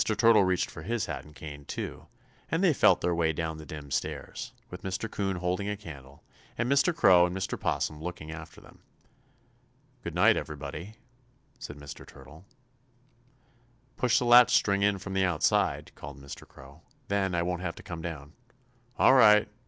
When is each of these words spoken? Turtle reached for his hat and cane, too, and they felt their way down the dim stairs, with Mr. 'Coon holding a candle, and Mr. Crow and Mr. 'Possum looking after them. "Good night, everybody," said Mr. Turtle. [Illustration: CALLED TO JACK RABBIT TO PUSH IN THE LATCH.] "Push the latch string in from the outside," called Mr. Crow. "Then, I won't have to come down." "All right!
Turtle 0.03 0.43
reached 0.43 0.71
for 0.71 0.81
his 0.81 1.05
hat 1.05 1.23
and 1.25 1.35
cane, 1.35 1.63
too, 1.63 2.07
and 2.49 2.63
they 2.63 2.73
felt 2.73 3.01
their 3.01 3.13
way 3.13 3.31
down 3.31 3.57
the 3.59 3.67
dim 3.67 3.91
stairs, 3.91 4.51
with 4.71 4.81
Mr. 4.81 5.07
'Coon 5.09 5.35
holding 5.35 5.69
a 5.69 5.77
candle, 5.77 6.23
and 6.57 6.67
Mr. 6.69 6.91
Crow 6.93 7.27
and 7.27 7.37
Mr. 7.37 7.55
'Possum 7.59 8.01
looking 8.01 8.31
after 8.31 8.59
them. 8.59 8.79
"Good 10.03 10.15
night, 10.15 10.37
everybody," 10.37 10.95
said 11.59 11.77
Mr. 11.77 12.03
Turtle. 12.03 12.45
[Illustration: 13.99 13.99
CALLED 13.99 14.01
TO 14.01 14.01
JACK 14.01 14.01
RABBIT 14.01 14.01
TO 14.01 14.01
PUSH 14.01 14.01
IN 14.01 14.01
THE 14.01 14.01
LATCH.] 14.01 14.01
"Push 14.01 14.17
the 14.17 14.25
latch 14.25 14.55
string 14.55 14.81
in 14.81 14.97
from 14.97 15.13
the 15.13 15.25
outside," 15.25 15.91
called 15.93 16.19
Mr. 16.19 16.47
Crow. 16.47 16.81
"Then, 17.07 17.35
I 17.35 17.43
won't 17.43 17.61
have 17.61 17.75
to 17.75 17.83
come 17.83 18.01
down." 18.01 18.33
"All 18.97 19.13
right! 19.13 19.47